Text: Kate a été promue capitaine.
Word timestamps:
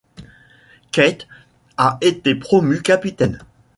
Kate 0.91 1.27
a 1.77 1.99
été 2.01 2.33
promue 2.33 2.81
capitaine. 2.81 3.37